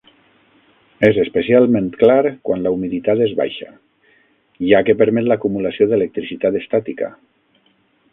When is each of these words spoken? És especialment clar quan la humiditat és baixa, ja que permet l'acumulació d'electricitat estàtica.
És 1.07 1.17
especialment 1.23 1.89
clar 2.03 2.31
quan 2.47 2.63
la 2.67 2.71
humiditat 2.75 3.21
és 3.25 3.35
baixa, 3.41 3.69
ja 4.71 4.81
que 4.87 4.97
permet 5.03 5.29
l'acumulació 5.33 5.89
d'electricitat 5.93 6.59
estàtica. 6.63 7.11